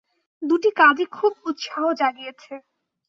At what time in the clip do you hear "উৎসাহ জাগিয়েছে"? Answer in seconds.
1.45-2.53